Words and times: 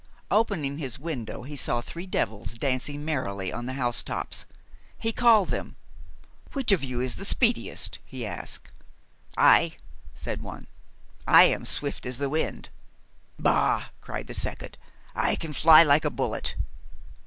Opening 0.31 0.79
his 0.79 0.97
window, 0.97 1.43
he 1.43 1.55
saw 1.55 1.79
three 1.79 2.07
devils 2.07 2.57
dancing 2.57 3.05
merrily 3.05 3.53
on 3.53 3.67
the 3.67 3.73
housetops. 3.77 4.47
He 4.97 5.11
called 5.11 5.49
them. 5.49 5.75
"Which 6.53 6.71
of 6.71 6.83
you 6.83 7.01
is 7.01 7.17
the 7.17 7.23
speediest?" 7.23 7.99
he 8.03 8.25
asked. 8.25 8.71
"I," 9.37 9.73
said 10.15 10.41
one, 10.41 10.65
"I 11.27 11.43
am 11.43 11.65
swift 11.65 12.07
as 12.07 12.17
the 12.17 12.29
wind." 12.29 12.69
"Bah!" 13.37 13.89
cried 14.01 14.25
the 14.25 14.33
second, 14.33 14.75
"I 15.13 15.35
can 15.35 15.53
fly 15.53 15.83
like 15.83 16.03
a 16.03 16.09
bullet." 16.09 16.55